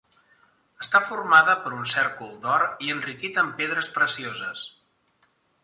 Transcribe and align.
Està 0.85 1.01
formada 1.09 1.55
per 1.65 1.73
un 1.81 1.83
cèrcol 1.91 2.33
d'or 2.47 2.65
i 2.87 2.91
enriquit 2.95 3.39
amb 3.43 3.55
pedres 3.63 3.93
precioses. 3.99 4.69